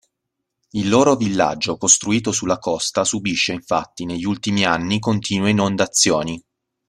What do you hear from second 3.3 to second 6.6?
infatti, negli ultimi anni continue inondazioni.